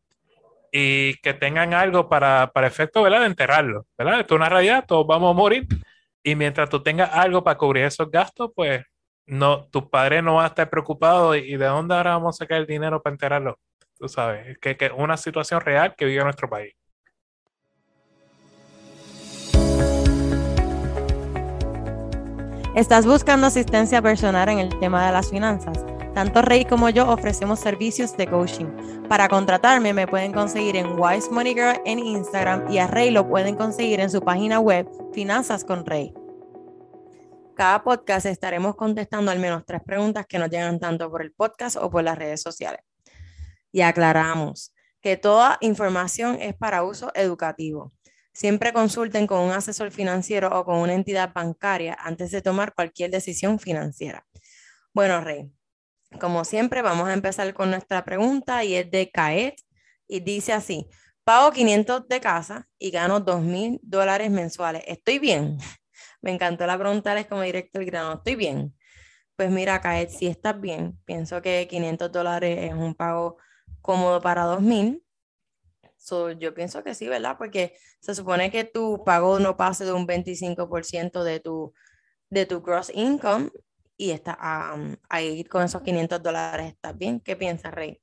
y 0.72 1.14
que 1.18 1.34
tengan 1.34 1.72
algo 1.72 2.08
para, 2.08 2.50
para 2.52 2.66
efecto, 2.66 3.02
¿verdad? 3.02 3.20
De 3.20 3.26
enterrarlo, 3.26 3.86
¿verdad? 3.96 4.20
Esto 4.20 4.34
es 4.34 4.38
una 4.40 4.48
realidad, 4.48 4.84
todos 4.86 5.06
vamos 5.06 5.30
a 5.30 5.34
morir. 5.34 5.68
Y 6.24 6.34
mientras 6.34 6.68
tú 6.68 6.82
tengas 6.82 7.10
algo 7.12 7.44
para 7.44 7.56
cubrir 7.56 7.84
esos 7.84 8.10
gastos, 8.10 8.50
pues 8.56 8.82
no, 9.26 9.68
tu 9.68 9.88
padre 9.88 10.20
no 10.20 10.34
va 10.34 10.44
a 10.44 10.48
estar 10.48 10.68
preocupado 10.68 11.36
y, 11.36 11.56
de 11.56 11.66
dónde 11.66 11.94
ahora 11.94 12.14
vamos 12.14 12.36
a 12.36 12.38
sacar 12.44 12.58
el 12.58 12.66
dinero 12.66 13.00
para 13.00 13.14
enterrarlo. 13.14 13.60
Tú 13.96 14.08
sabes, 14.08 14.58
que 14.58 14.76
es 14.78 14.92
una 14.96 15.16
situación 15.16 15.60
real 15.60 15.94
que 15.96 16.06
vive 16.06 16.24
nuestro 16.24 16.50
país. 16.50 16.74
¿Estás 22.74 23.06
buscando 23.06 23.46
asistencia 23.46 24.02
personal 24.02 24.48
en 24.48 24.58
el 24.58 24.76
tema 24.80 25.06
de 25.06 25.12
las 25.12 25.30
finanzas? 25.30 25.86
Tanto 26.12 26.42
Rey 26.42 26.64
como 26.64 26.90
yo 26.90 27.08
ofrecemos 27.08 27.60
servicios 27.60 28.16
de 28.16 28.26
coaching. 28.26 28.66
Para 29.08 29.28
contratarme 29.28 29.92
me 29.94 30.08
pueden 30.08 30.32
conseguir 30.32 30.74
en 30.74 30.98
Wise 30.98 31.30
Money 31.30 31.54
Girl 31.54 31.80
en 31.84 32.00
Instagram 32.00 32.68
y 32.68 32.78
a 32.78 32.88
Rey 32.88 33.12
lo 33.12 33.28
pueden 33.28 33.54
conseguir 33.54 34.00
en 34.00 34.10
su 34.10 34.20
página 34.20 34.58
web 34.58 34.88
Finanzas 35.12 35.64
con 35.64 35.86
Rey. 35.86 36.12
Cada 37.54 37.84
podcast 37.84 38.26
estaremos 38.26 38.74
contestando 38.74 39.30
al 39.30 39.38
menos 39.38 39.62
tres 39.64 39.80
preguntas 39.86 40.26
que 40.26 40.40
nos 40.40 40.50
llegan 40.50 40.80
tanto 40.80 41.08
por 41.08 41.22
el 41.22 41.30
podcast 41.30 41.76
o 41.76 41.88
por 41.88 42.02
las 42.02 42.18
redes 42.18 42.42
sociales. 42.42 42.80
Y 43.70 43.82
aclaramos 43.82 44.74
que 45.00 45.16
toda 45.16 45.58
información 45.60 46.38
es 46.40 46.56
para 46.56 46.82
uso 46.82 47.12
educativo. 47.14 47.92
Siempre 48.34 48.72
consulten 48.72 49.28
con 49.28 49.40
un 49.40 49.52
asesor 49.52 49.92
financiero 49.92 50.48
o 50.58 50.64
con 50.64 50.78
una 50.78 50.92
entidad 50.92 51.32
bancaria 51.32 51.96
antes 51.98 52.32
de 52.32 52.42
tomar 52.42 52.74
cualquier 52.74 53.12
decisión 53.12 53.60
financiera. 53.60 54.26
Bueno, 54.92 55.20
Rey, 55.20 55.52
como 56.20 56.44
siempre, 56.44 56.82
vamos 56.82 57.08
a 57.08 57.12
empezar 57.12 57.54
con 57.54 57.70
nuestra 57.70 58.04
pregunta 58.04 58.64
y 58.64 58.74
es 58.74 58.90
de 58.90 59.08
Caet 59.10 59.54
y 60.08 60.18
dice 60.18 60.52
así, 60.52 60.88
pago 61.22 61.52
500 61.52 62.08
de 62.08 62.20
casa 62.20 62.68
y 62.76 62.90
gano 62.90 63.20
2 63.20 63.40
mil 63.40 63.78
dólares 63.82 64.32
mensuales. 64.32 64.82
¿Estoy 64.86 65.20
bien? 65.20 65.58
Me 66.20 66.32
encantó 66.32 66.66
la 66.66 66.76
pregunta, 66.76 67.18
es 67.18 67.26
como 67.26 67.42
directo 67.42 67.78
el 67.78 67.86
grano, 67.86 68.14
¿estoy 68.14 68.34
bien? 68.34 68.74
Pues 69.36 69.50
mira, 69.50 69.80
Caet, 69.80 70.10
si 70.10 70.26
estás 70.26 70.60
bien, 70.60 70.98
pienso 71.04 71.40
que 71.40 71.68
500 71.70 72.10
dólares 72.10 72.58
es 72.62 72.74
un 72.74 72.94
pago 72.94 73.36
cómodo 73.80 74.20
para 74.20 74.42
2 74.42 74.60
mil. 74.60 75.03
Yo 76.38 76.54
pienso 76.54 76.82
que 76.82 76.94
sí, 76.94 77.08
¿verdad? 77.08 77.36
Porque 77.38 77.76
se 78.00 78.14
supone 78.14 78.50
que 78.50 78.64
tu 78.64 79.02
pago 79.04 79.38
no 79.38 79.56
pase 79.56 79.84
de 79.84 79.92
un 79.92 80.06
25% 80.06 81.22
de 81.22 81.40
tu, 81.40 81.74
de 82.30 82.46
tu 82.46 82.60
gross 82.62 82.90
income 82.94 83.50
y 83.96 84.10
está 84.10 84.38
ahí 85.08 85.44
con 85.44 85.62
esos 85.62 85.82
500 85.82 86.22
dólares, 86.22 86.72
¿estás 86.72 86.96
bien? 86.96 87.20
¿Qué 87.20 87.36
piensas, 87.36 87.72
Rey? 87.72 88.00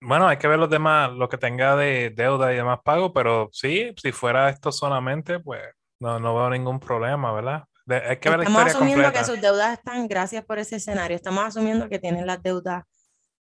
Bueno, 0.00 0.26
hay 0.26 0.36
que 0.36 0.48
ver 0.48 0.58
los 0.58 0.68
demás, 0.68 1.12
lo 1.12 1.28
que 1.28 1.38
tenga 1.38 1.76
de 1.76 2.10
deuda 2.10 2.52
y 2.52 2.56
demás 2.56 2.80
pago, 2.84 3.12
pero 3.12 3.48
sí, 3.52 3.94
si 3.96 4.10
fuera 4.10 4.48
esto 4.48 4.72
solamente, 4.72 5.38
pues 5.38 5.62
no, 6.00 6.18
no 6.18 6.34
veo 6.34 6.50
ningún 6.50 6.80
problema, 6.80 7.32
¿verdad? 7.32 7.64
hay 7.86 8.18
que 8.18 8.30
ver 8.30 8.40
Estamos 8.40 8.62
la 8.62 8.68
historia 8.68 8.70
asumiendo 8.70 9.12
que 9.12 9.24
sus 9.24 9.40
deudas 9.40 9.78
están, 9.78 10.08
gracias 10.08 10.44
por 10.44 10.58
ese 10.58 10.76
escenario, 10.76 11.14
estamos 11.16 11.44
asumiendo 11.44 11.88
que 11.88 11.98
tienen 12.00 12.26
las 12.26 12.42
deudas, 12.42 12.84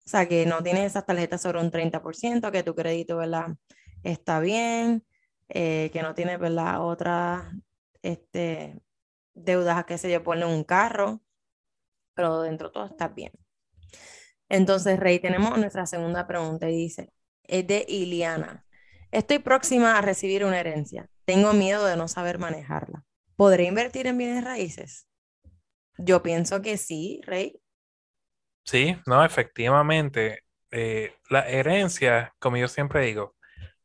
o 0.10 0.12
sea, 0.12 0.28
que 0.28 0.48
no 0.48 0.64
tienes 0.64 0.86
esas 0.88 1.06
tarjetas 1.06 1.40
sobre 1.40 1.60
un 1.60 1.70
30%, 1.70 2.52
que 2.52 2.64
tu 2.64 2.74
crédito. 2.74 3.22
Está 4.02 4.40
bien, 4.40 5.06
eh, 5.50 5.92
que 5.94 6.02
no 6.02 6.16
tienes. 6.16 6.40
Otras, 6.80 7.54
este, 8.02 8.82
deudas, 9.36 9.86
qué 9.86 10.00
sé 10.00 10.12
yo, 10.12 10.24
ponen 10.24 10.48
un 10.48 10.64
carro, 10.64 11.22
pero 12.16 12.42
dentro 12.42 12.70
de 12.70 12.74
todo 12.74 12.86
está 12.88 13.10
bien. 13.10 13.32
Entonces, 14.50 15.00
Rey, 15.00 15.20
tenemos 15.20 15.56
nuestra 15.60 15.86
segunda 15.86 16.26
pregunta 16.26 16.68
y 16.72 16.76
dice, 16.76 17.14
es 17.44 17.68
de 17.68 17.86
Iliana. 17.88 18.66
Estoy 19.12 19.38
próxima 19.38 19.96
a 19.96 20.02
recibir 20.02 20.44
una 20.44 20.60
herencia. 20.60 21.08
Tengo 21.26 21.54
miedo 21.54 21.86
de 21.86 21.98
no 21.98 22.08
saber 22.08 22.40
manejarla. 22.40 23.04
¿Podré 23.36 23.66
invertir 23.66 24.08
en 24.08 24.18
bienes 24.18 24.44
raíces? 24.44 25.08
Yo 26.00 26.24
pienso 26.24 26.64
que 26.64 26.78
sí, 26.78 27.22
Rey. 27.28 27.62
Sí, 28.70 28.96
no, 29.08 29.26
efectivamente. 29.26 30.44
Eh, 30.70 31.16
la 31.32 31.50
herencia, 31.50 32.36
como 32.38 32.58
yo 32.58 32.68
siempre 32.68 33.04
digo, 33.04 33.36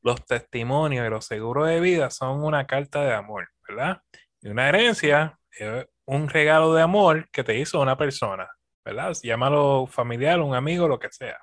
los 0.03 0.23
testimonios 0.27 1.07
y 1.07 1.11
los 1.11 1.25
seguros 1.25 1.69
de 1.69 1.81
vida 1.81 2.11
son 2.11 2.45
una 2.45 2.67
carta 2.67 3.03
de 3.03 3.15
amor, 3.15 3.49
¿verdad? 3.67 4.03
Y 4.43 4.49
una 4.49 4.69
herencia 4.69 5.39
un 6.05 6.29
regalo 6.29 6.75
de 6.75 6.83
amor 6.83 7.31
que 7.31 7.43
te 7.45 7.59
hizo 7.59 7.81
una 7.81 7.97
persona, 7.97 8.47
¿verdad? 8.85 9.17
Llámalo 9.23 9.87
familiar, 9.87 10.41
un 10.41 10.55
amigo, 10.55 10.87
lo 10.87 10.99
que 10.99 11.11
sea. 11.11 11.39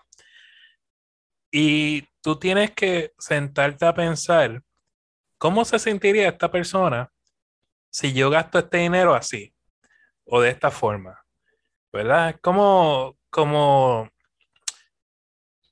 Y 1.50 2.04
tú 2.22 2.38
tienes 2.38 2.72
que 2.72 3.12
sentarte 3.18 3.88
a 3.88 3.96
pensar, 3.96 4.62
¿cómo 5.40 5.66
se 5.66 5.80
sentiría 5.80 6.30
esta 6.30 6.52
persona 6.52 7.12
si 7.90 8.14
yo 8.14 8.30
gasto 8.30 8.60
este 8.60 8.78
dinero 8.78 9.16
así 9.16 9.52
o 10.26 10.42
de 10.42 10.52
esta 10.52 10.70
forma? 10.70 11.20
¿Verdad? 11.92 12.38
Como, 12.42 13.18
como, 13.32 14.10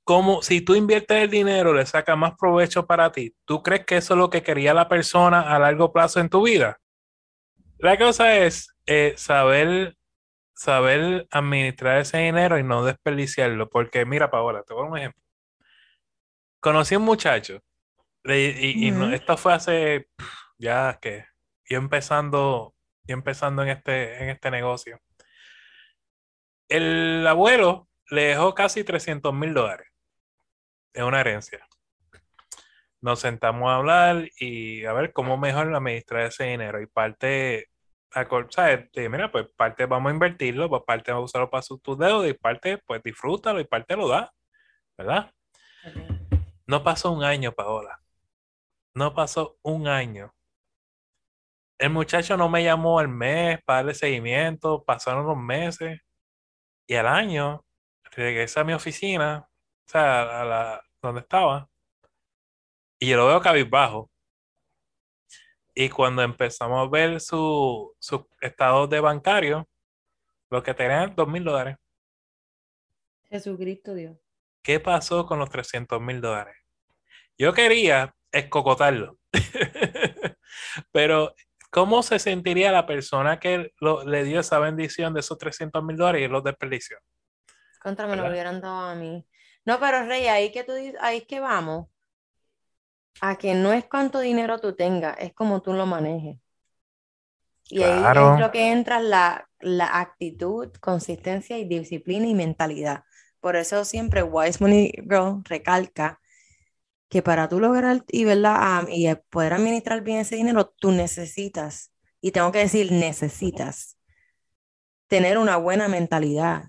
como 0.03 0.41
si 0.41 0.61
tú 0.61 0.73
inviertes 0.73 1.21
el 1.23 1.29
dinero, 1.29 1.73
le 1.73 1.85
saca 1.85 2.15
más 2.15 2.33
provecho 2.35 2.87
para 2.87 3.11
ti. 3.11 3.35
¿Tú 3.45 3.61
crees 3.61 3.85
que 3.85 3.97
eso 3.97 4.15
es 4.15 4.17
lo 4.17 4.31
que 4.31 4.41
quería 4.41 4.73
la 4.73 4.89
persona 4.89 5.41
a 5.41 5.59
largo 5.59 5.93
plazo 5.93 6.19
en 6.19 6.29
tu 6.29 6.43
vida? 6.43 6.79
La 7.77 7.97
cosa 7.97 8.35
es 8.35 8.73
eh, 8.87 9.13
saber, 9.17 9.95
saber 10.55 11.27
administrar 11.29 11.99
ese 11.99 12.17
dinero 12.17 12.57
y 12.57 12.63
no 12.63 12.83
desperdiciarlo. 12.83 13.69
Porque 13.69 14.05
mira, 14.05 14.31
Paola, 14.31 14.63
te 14.63 14.73
voy 14.73 14.81
a 14.81 14.83
dar 14.83 14.91
un 14.91 14.97
ejemplo. 14.97 15.23
Conocí 16.59 16.95
a 16.95 16.97
un 16.97 17.05
muchacho 17.05 17.61
y, 18.25 19.13
esto 19.13 19.37
fue 19.37 19.53
hace 19.53 20.09
ya 20.57 20.97
que 21.01 21.25
yo 21.69 21.77
empezando, 21.77 22.75
yo 23.03 23.13
empezando 23.13 23.63
en 23.63 23.69
este, 23.69 24.23
en 24.23 24.29
este 24.29 24.51
negocio. 24.51 24.99
El 26.69 27.25
abuelo 27.27 27.89
le 28.11 28.23
dejó 28.25 28.53
casi 28.53 28.83
300 28.83 29.33
mil 29.33 29.53
dólares 29.53 29.87
en 30.93 31.05
una 31.05 31.19
herencia. 31.19 31.65
Nos 33.01 33.19
sentamos 33.19 33.69
a 33.69 33.75
hablar 33.75 34.29
y 34.39 34.85
a 34.85 34.93
ver 34.93 35.11
cómo 35.13 35.37
mejor 35.37 35.73
administrar 35.73 36.23
ese 36.23 36.45
dinero. 36.45 36.81
Y 36.81 36.85
parte 36.85 37.69
¿sabes? 38.49 38.89
mira, 38.95 39.31
pues 39.31 39.47
parte 39.55 39.85
vamos 39.85 40.11
a 40.11 40.13
invertirlo, 40.13 40.69
pues 40.69 40.83
parte 40.85 41.11
vamos 41.11 41.23
a 41.23 41.25
usarlo 41.25 41.49
para 41.49 41.63
tus 41.63 41.97
deudas 41.97 42.29
y 42.29 42.33
parte 42.33 42.77
pues 42.79 43.01
disfrútalo 43.03 43.59
y 43.59 43.65
parte 43.65 43.95
lo 43.95 44.07
da, 44.07 44.31
¿verdad? 44.97 45.31
No 46.67 46.83
pasó 46.83 47.11
un 47.11 47.23
año, 47.23 47.51
Paola. 47.51 47.99
No 48.93 49.13
pasó 49.13 49.57
un 49.61 49.87
año. 49.87 50.33
El 51.77 51.91
muchacho 51.91 52.35
no 52.35 52.49
me 52.49 52.63
llamó 52.63 52.99
el 52.99 53.07
mes 53.07 53.59
para 53.63 53.77
darle 53.77 53.93
seguimiento, 53.93 54.83
pasaron 54.83 55.25
los 55.25 55.37
meses 55.37 56.01
y 56.89 56.95
al 56.95 57.05
año 57.05 57.63
regresé 58.11 58.59
a 58.59 58.63
mi 58.63 58.73
oficina, 58.73 59.47
o 59.47 59.89
sea, 59.89 60.41
a 60.41 60.43
la 60.43 60.83
donde 61.01 61.21
estaba, 61.21 61.69
y 62.99 63.07
yo 63.09 63.17
lo 63.17 63.27
veo 63.27 63.39
cabizbajo. 63.39 64.09
Y 65.75 65.87
cuando 65.89 66.23
empezamos 66.23 66.85
a 66.85 66.89
ver 66.89 67.21
su, 67.21 67.95
su 67.99 68.27
estado 68.41 68.87
de 68.87 68.99
bancario, 68.99 69.69
lo 70.49 70.63
que 70.63 70.73
tenían 70.73 71.15
dos 71.15 71.27
mil 71.27 71.43
dólares. 71.43 71.77
Jesucristo 73.29 73.93
Dios. 73.93 74.17
¿Qué 74.63 74.79
pasó 74.79 75.27
con 75.27 75.37
los 75.37 75.49
300 75.51 76.01
mil 76.01 76.19
dólares? 76.19 76.57
Yo 77.37 77.53
quería 77.53 78.15
escocotarlo. 78.31 79.19
Pero, 80.91 81.35
¿cómo 81.69 82.03
se 82.03 82.19
sentiría 82.19 82.71
la 82.71 82.85
persona 82.85 83.39
que 83.39 83.71
le 84.05 84.23
dio 84.23 84.39
esa 84.39 84.59
bendición 84.59 85.13
de 85.13 85.21
esos 85.21 85.37
300 85.37 85.83
mil 85.83 85.97
dólares 85.97 86.23
y 86.23 86.27
los 86.27 86.43
desperdició? 86.43 86.97
Contra 87.81 88.07
me 88.07 88.15
lo 88.15 88.27
hubieran 88.27 88.59
dado 88.59 88.89
a 88.89 88.95
mí. 88.95 89.25
No, 89.65 89.79
pero 89.79 90.05
Rey, 90.05 90.27
ahí 90.27 90.51
que 90.51 90.63
tú 90.63 90.73
ahí 90.99 91.17
es 91.17 91.25
que 91.25 91.39
vamos 91.39 91.87
a 93.21 93.37
que 93.37 93.53
no 93.53 93.73
es 93.73 93.85
cuánto 93.85 94.19
dinero 94.19 94.59
tú 94.59 94.75
tengas, 94.75 95.15
es 95.19 95.33
como 95.33 95.61
tú 95.61 95.73
lo 95.73 95.85
manejes. 95.85 96.37
Y 97.65 97.83
ahí 97.83 98.03
es 98.03 98.39
lo 98.39 98.51
que 98.51 98.71
entra 98.71 98.99
la, 98.99 99.47
la 99.59 99.99
actitud, 99.99 100.71
consistencia 100.79 101.57
y 101.57 101.65
disciplina 101.65 102.25
y 102.25 102.33
mentalidad. 102.33 103.03
Por 103.39 103.55
eso 103.55 103.85
siempre 103.85 104.23
Wise 104.23 104.57
Money 104.59 104.91
Girl 105.03 105.43
recalca 105.43 106.18
que 107.09 107.21
para 107.21 107.49
tú 107.49 107.59
lograr 107.59 108.03
y, 108.07 108.25
¿verdad? 108.25 108.87
y 108.89 109.13
poder 109.29 109.53
administrar 109.53 110.01
bien 110.03 110.19
ese 110.19 110.35
dinero, 110.35 110.73
tú 110.79 110.91
necesitas, 110.91 111.91
y 112.21 112.31
tengo 112.31 112.51
que 112.51 112.59
decir 112.59 112.91
necesitas, 112.91 113.97
tener 115.07 115.37
una 115.37 115.57
buena 115.57 115.87
mentalidad 115.87 116.65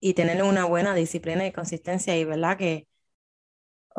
y 0.00 0.14
tener 0.14 0.42
una 0.42 0.64
buena 0.64 0.94
disciplina 0.94 1.46
y 1.46 1.52
consistencia 1.52 2.16
y, 2.16 2.24
¿verdad? 2.24 2.56
Que 2.58 2.88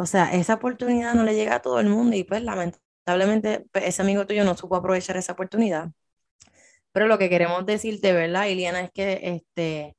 o 0.01 0.05
sea, 0.05 0.33
esa 0.33 0.53
oportunidad 0.53 1.13
no 1.13 1.23
le 1.23 1.35
llega 1.35 1.55
a 1.55 1.61
todo 1.61 1.81
el 1.81 1.89
mundo 1.89 2.15
y 2.15 2.23
pues 2.23 2.41
lamentablemente 2.41 3.65
pues, 3.73 3.83
ese 3.85 4.01
amigo 4.01 4.25
tuyo 4.25 4.45
no 4.45 4.55
supo 4.55 4.77
aprovechar 4.77 5.17
esa 5.17 5.33
oportunidad. 5.33 5.91
Pero 6.93 7.07
lo 7.07 7.17
que 7.17 7.29
queremos 7.29 7.65
decirte, 7.65 8.13
¿verdad, 8.13 8.45
Iliana? 8.47 8.79
Es 8.81 8.91
que 8.91 9.19
este, 9.23 9.97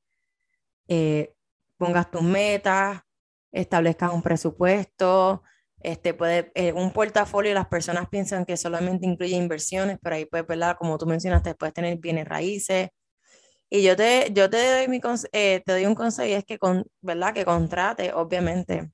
eh, 0.89 1.35
pongas 1.77 2.11
tus 2.11 2.23
metas, 2.23 3.03
establezcas 3.53 4.13
un 4.13 4.23
presupuesto, 4.23 5.43
este, 5.83 6.15
puede, 6.15 6.53
eh, 6.55 6.73
un 6.73 6.93
portafolio, 6.93 7.55
las 7.55 7.69
personas 7.69 8.09
piensan 8.09 8.45
que 8.45 8.57
solamente 8.57 9.07
incluye 9.07 9.37
inversiones, 9.37 9.99
pero 10.03 10.17
ahí 10.17 10.27
puedes, 10.27 10.47
¿verdad? 10.47 10.77
Como 10.79 10.99
tú 10.99 11.07
mencionaste, 11.07 11.55
puedes 11.55 11.75
tener 11.75 11.99
bienes 11.99 12.29
raíces. 12.29 12.91
Y 13.71 13.83
yo 13.83 13.97
te, 13.97 14.31
yo 14.33 14.51
te 14.51 14.59
doy, 14.73 14.89
mi, 14.89 15.01
eh, 15.33 15.63
te 15.65 15.73
doy 15.73 15.87
un 15.87 15.95
consejo 15.95 16.29
y 16.29 16.33
es 16.33 16.45
que, 16.45 16.59
con, 16.59 16.85
¿verdad? 17.01 17.35
Que 17.35 17.45
contrate, 17.45 18.13
obviamente, 18.13 18.91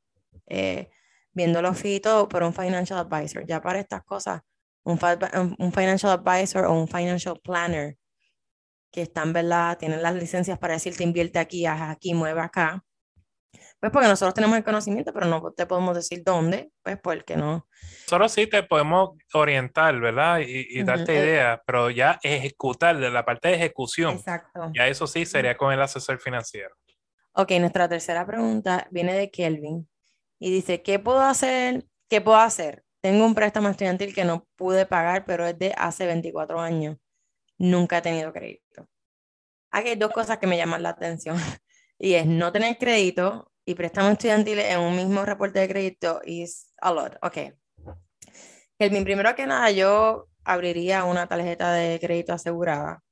eh, 0.49 0.91
viendo 1.33 1.63
los 1.63 1.79
fitos 1.79 2.29
por 2.29 2.43
un 2.43 2.55
financial 2.55 3.01
advisor. 3.01 3.47
Ya 3.47 3.61
para 3.63 3.81
estas 3.81 4.05
cosas, 4.05 4.43
un, 4.85 4.99
un 5.59 5.73
financial 5.73 6.13
advisor 6.13 6.67
o 6.67 6.73
un 6.75 6.89
financial 6.89 7.41
planner 7.43 7.97
que 8.93 9.03
están, 9.03 9.33
¿verdad? 9.33 9.79
Tienen 9.79 10.03
las 10.03 10.15
licencias 10.15 10.59
para 10.59 10.75
decirte 10.75 11.05
invierte 11.05 11.39
aquí, 11.39 11.67
aquí, 11.67 12.15
mueve 12.15 12.41
acá 12.41 12.86
pues 13.81 13.93
porque 13.93 14.09
nosotros 14.09 14.35
tenemos 14.35 14.57
el 14.57 14.65
conocimiento, 14.65 15.13
pero 15.13 15.27
no 15.27 15.53
te 15.53 15.67
podemos 15.67 15.95
decir 15.95 16.23
dónde, 16.25 16.71
pues 16.83 16.99
porque 16.99 17.37
no. 17.37 17.69
Solo 18.07 18.29
sí 18.29 18.47
te 18.47 18.63
podemos 18.63 19.11
orientar, 19.35 19.99
¿verdad? 20.01 20.41
Y, 20.41 20.83
darte 20.83 21.13
eh, 21.13 21.25
ideas, 21.25 21.61
pero 21.67 21.91
ya 21.91 22.19
ejecutar, 22.23 22.99
de 22.99 23.11
la 23.11 23.25
parte 23.25 23.49
de 23.49 23.55
ejecución. 23.55 24.15
Exacto. 24.15 24.71
Ya 24.75 24.87
eso 24.89 25.07
sí 25.07 25.27
sería 25.27 25.57
con 25.57 25.73
el 25.73 25.83
asesor 25.83 26.19
financiero. 26.19 26.75
Ok, 27.33 27.53
nuestra 27.61 27.87
tercera 27.87 28.27
pregunta 28.27 28.89
viene 28.91 29.13
de 29.13 29.31
Kelvin 29.31 29.87
y 30.39 30.51
dice, 30.51 30.83
¿qué 30.83 30.99
puedo 30.99 31.21
hacer? 31.21 31.85
¿Qué 32.09 32.23
puedo 32.23 32.39
hacer? 32.39 32.83
Tengo 33.03 33.27
un 33.27 33.35
préstamo 33.35 33.69
estudiantil 33.69 34.15
que 34.15 34.25
no 34.25 34.47
pude 34.57 34.87
pagar, 34.87 35.27
pero 35.27 35.47
es 35.47 35.59
de 35.59 35.75
hace 35.77 36.07
24 36.07 36.59
años. 36.59 36.97
Nunca 37.59 37.99
he 37.99 38.03
tenido 38.03 38.33
crédito. 38.33 38.89
Aquí 39.71 39.91
hay 39.91 39.97
dos 39.97 40.13
cosas 40.13 40.39
que 40.39 40.47
me 40.47 40.57
llaman 40.57 40.83
la 40.83 40.91
atención 40.91 41.37
y 41.99 42.15
es 42.15 42.27
no 42.27 42.51
tener 42.53 42.79
crédito 42.79 43.53
y 43.67 43.75
préstamos 43.75 44.13
estudiantiles 44.13 44.65
en 44.67 44.79
un 44.79 44.97
mismo 44.97 45.25
reporte 45.25 45.59
de 45.59 45.69
crédito 45.69 46.21
is 46.25 46.73
a 46.81 46.93
lot. 46.93 47.19
Ok. 47.21 47.53
El, 48.79 49.05
primero 49.05 49.35
que 49.35 49.47
nada, 49.47 49.71
yo 49.73 50.29
abriría 50.45 51.05
una 51.05 51.27
tarjeta 51.27 51.73
de 51.73 51.99
crédito 51.99 52.33
asegurada. 52.33 53.03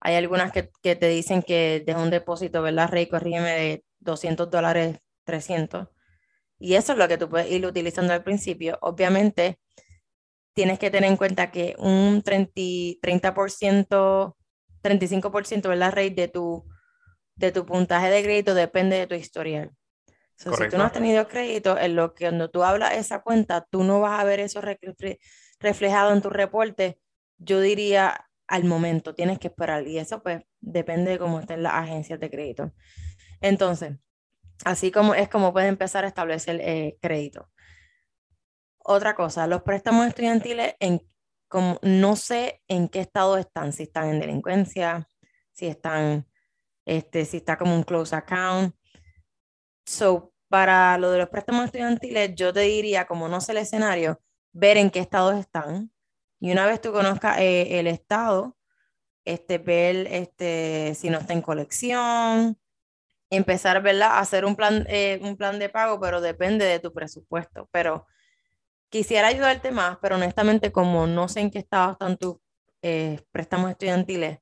Hay 0.00 0.16
algunas 0.16 0.50
que, 0.50 0.70
que 0.82 0.96
te 0.96 1.08
dicen 1.08 1.42
que 1.42 1.82
de 1.86 1.94
un 1.94 2.10
depósito, 2.10 2.60
¿verdad, 2.60 2.90
Rey? 2.90 3.06
Corrígeme 3.06 3.50
de 3.50 3.84
200 4.00 4.50
dólares, 4.50 4.98
300. 5.24 5.88
Y 6.58 6.74
eso 6.74 6.92
es 6.92 6.98
lo 6.98 7.06
que 7.06 7.18
tú 7.18 7.28
puedes 7.28 7.50
ir 7.50 7.64
utilizando 7.66 8.12
al 8.12 8.24
principio. 8.24 8.78
Obviamente, 8.82 9.60
tienes 10.54 10.80
que 10.80 10.90
tener 10.90 11.08
en 11.08 11.16
cuenta 11.16 11.52
que 11.52 11.76
un 11.78 12.22
30, 12.22 12.50
30%, 13.00 14.36
35%, 14.82 15.68
¿verdad, 15.68 15.92
Rey? 15.92 16.10
De 16.10 16.26
tu 16.26 16.64
de 17.36 17.52
tu 17.52 17.64
puntaje 17.66 18.10
de 18.10 18.22
crédito 18.22 18.54
depende 18.54 18.96
de 18.96 19.06
tu 19.06 19.14
historial. 19.14 19.70
si 20.36 20.50
tú 20.68 20.78
no 20.78 20.84
has 20.84 20.92
tenido 20.92 21.28
crédito, 21.28 21.78
en 21.78 21.96
lo 21.96 22.14
que 22.14 22.24
cuando 22.24 22.50
tú 22.50 22.64
hablas 22.64 22.94
esa 22.94 23.20
cuenta, 23.20 23.66
tú 23.70 23.84
no 23.84 24.00
vas 24.00 24.20
a 24.20 24.24
ver 24.24 24.40
eso 24.40 24.60
reflejado 25.60 26.12
en 26.12 26.22
tu 26.22 26.30
reporte. 26.30 26.98
Yo 27.38 27.60
diría 27.60 28.26
al 28.48 28.64
momento, 28.64 29.14
tienes 29.14 29.38
que 29.38 29.48
esperar. 29.48 29.86
Y 29.86 29.98
eso 29.98 30.22
pues 30.22 30.42
depende 30.60 31.12
de 31.12 31.18
cómo 31.18 31.40
estén 31.40 31.62
las 31.62 31.74
agencias 31.74 32.18
de 32.18 32.30
crédito. 32.30 32.72
Entonces, 33.40 33.96
así 34.64 34.90
como 34.90 35.14
es 35.14 35.28
como 35.28 35.52
puedes 35.52 35.68
empezar 35.68 36.04
a 36.04 36.08
establecer 36.08 36.60
eh, 36.60 36.96
crédito. 37.00 37.50
Otra 38.78 39.14
cosa, 39.14 39.46
los 39.46 39.62
préstamos 39.62 40.06
estudiantiles, 40.06 40.74
en, 40.78 41.02
como, 41.48 41.78
no 41.82 42.14
sé 42.14 42.62
en 42.68 42.88
qué 42.88 43.00
estado 43.00 43.36
están, 43.36 43.72
si 43.72 43.82
están 43.82 44.08
en 44.08 44.20
delincuencia, 44.20 45.08
si 45.52 45.66
están 45.66 46.26
este, 46.86 47.26
si 47.26 47.38
está 47.38 47.58
como 47.58 47.74
un 47.74 47.82
close 47.82 48.16
account. 48.16 48.74
So, 49.84 50.32
para 50.48 50.96
lo 50.98 51.10
de 51.10 51.18
los 51.18 51.28
préstamos 51.28 51.66
estudiantiles, 51.66 52.34
yo 52.34 52.52
te 52.52 52.60
diría, 52.60 53.06
como 53.06 53.28
no 53.28 53.40
sé 53.40 53.52
el 53.52 53.58
escenario, 53.58 54.20
ver 54.52 54.78
en 54.78 54.90
qué 54.90 55.00
estado 55.00 55.32
están. 55.32 55.92
Y 56.40 56.52
una 56.52 56.66
vez 56.66 56.80
tú 56.80 56.92
conozcas 56.92 57.38
eh, 57.40 57.78
el 57.78 57.86
estado, 57.86 58.56
este, 59.24 59.58
ver 59.58 60.06
este, 60.10 60.94
si 60.94 61.10
no 61.10 61.18
está 61.18 61.32
en 61.34 61.42
colección, 61.42 62.58
empezar 63.30 63.82
¿verdad? 63.82 64.12
a 64.12 64.20
hacer 64.20 64.44
un 64.44 64.56
plan, 64.56 64.86
eh, 64.88 65.18
un 65.22 65.36
plan 65.36 65.58
de 65.58 65.68
pago, 65.68 66.00
pero 66.00 66.20
depende 66.20 66.64
de 66.64 66.78
tu 66.80 66.92
presupuesto. 66.92 67.68
Pero 67.72 68.06
quisiera 68.88 69.28
ayudarte 69.28 69.70
más, 69.72 69.98
pero 70.00 70.16
honestamente, 70.16 70.72
como 70.72 71.06
no 71.06 71.28
sé 71.28 71.40
en 71.40 71.50
qué 71.50 71.58
estado 71.58 71.92
están 71.92 72.16
tus 72.16 72.36
eh, 72.82 73.20
préstamos 73.32 73.70
estudiantiles, 73.70 74.38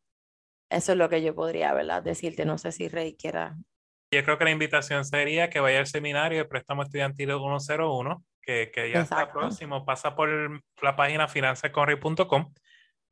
eso 0.74 0.92
es 0.92 0.98
lo 0.98 1.08
que 1.08 1.22
yo 1.22 1.34
podría, 1.34 1.72
¿verdad? 1.72 2.02
Decirte, 2.02 2.44
no 2.44 2.58
sé 2.58 2.72
si 2.72 2.88
Rey 2.88 3.16
quiera. 3.16 3.56
Yo 4.10 4.22
creo 4.24 4.38
que 4.38 4.44
la 4.44 4.50
invitación 4.50 5.04
sería 5.04 5.50
que 5.50 5.60
vaya 5.60 5.78
al 5.78 5.86
seminario 5.86 6.38
de 6.38 6.44
préstamo 6.44 6.82
estudiantil 6.82 7.30
101, 7.30 8.24
que, 8.40 8.70
que 8.72 8.90
ya 8.90 9.00
está 9.00 9.32
próximo. 9.32 9.84
Pasa 9.84 10.14
por 10.14 10.28
la 10.82 10.96
página 10.96 11.28
finanzasconrey.com, 11.28 12.52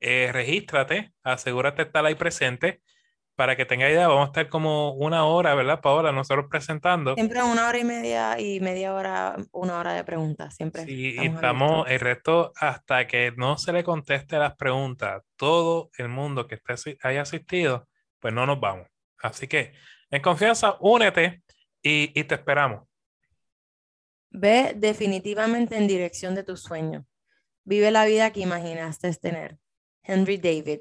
eh, 0.00 0.30
regístrate, 0.32 1.12
asegúrate 1.22 1.82
de 1.82 1.86
estar 1.86 2.04
ahí 2.04 2.14
presente 2.14 2.82
para 3.34 3.56
que 3.56 3.64
tenga 3.64 3.88
idea, 3.88 4.08
vamos 4.08 4.24
a 4.24 4.26
estar 4.26 4.48
como 4.48 4.92
una 4.92 5.24
hora, 5.24 5.54
¿verdad, 5.54 5.80
Paola? 5.80 6.12
Nosotros 6.12 6.46
presentando. 6.50 7.14
Siempre 7.14 7.42
una 7.42 7.66
hora 7.68 7.78
y 7.78 7.84
media 7.84 8.38
y 8.38 8.60
media 8.60 8.94
hora, 8.94 9.36
una 9.52 9.78
hora 9.78 9.94
de 9.94 10.04
preguntas, 10.04 10.54
siempre. 10.54 10.84
Sí, 10.84 11.16
y 11.18 11.26
estamos 11.26 11.88
el 11.88 12.00
resto 12.00 12.52
hasta 12.56 13.06
que 13.06 13.32
no 13.36 13.56
se 13.56 13.72
le 13.72 13.84
conteste 13.84 14.38
las 14.38 14.56
preguntas, 14.56 15.22
todo 15.36 15.90
el 15.98 16.08
mundo 16.08 16.46
que 16.46 16.56
esté, 16.56 16.98
haya 17.02 17.22
asistido, 17.22 17.88
pues 18.20 18.34
no 18.34 18.46
nos 18.46 18.60
vamos. 18.60 18.86
Así 19.18 19.46
que, 19.46 19.72
en 20.10 20.20
confianza, 20.20 20.76
únete 20.80 21.42
y, 21.82 22.18
y 22.18 22.24
te 22.24 22.34
esperamos. 22.34 22.86
Ve 24.30 24.72
definitivamente 24.76 25.76
en 25.76 25.86
dirección 25.86 26.34
de 26.34 26.42
tus 26.42 26.62
sueños. 26.62 27.04
Vive 27.64 27.90
la 27.90 28.04
vida 28.04 28.30
que 28.30 28.40
imaginaste 28.40 29.12
tener. 29.14 29.58
Henry 30.02 30.36
David. 30.36 30.80